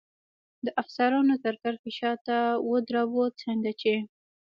[0.65, 2.37] د افسرانو تر کرښې شاته
[2.69, 3.93] ودراوه، څنګه چې.